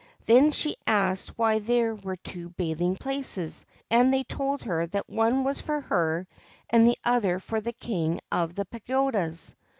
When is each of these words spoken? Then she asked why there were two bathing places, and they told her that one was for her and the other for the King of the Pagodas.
Then 0.25 0.51
she 0.51 0.77
asked 0.87 1.37
why 1.37 1.59
there 1.59 1.93
were 1.93 2.15
two 2.15 2.49
bathing 2.49 2.95
places, 2.95 3.67
and 3.91 4.11
they 4.11 4.23
told 4.23 4.63
her 4.63 4.87
that 4.87 5.07
one 5.07 5.43
was 5.43 5.61
for 5.61 5.79
her 5.79 6.27
and 6.71 6.87
the 6.87 6.97
other 7.03 7.37
for 7.37 7.61
the 7.61 7.73
King 7.73 8.19
of 8.31 8.55
the 8.55 8.65
Pagodas. 8.65 9.55